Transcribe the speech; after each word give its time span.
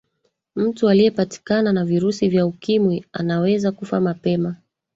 mtu 0.55 0.89
aliyepatikana 0.89 1.73
na 1.73 1.85
virusi 1.85 2.27
vya 2.29 2.45
ukimwi 2.45 3.05
anaweza 3.11 3.71
kufa 3.71 4.01
mapema 4.01 4.55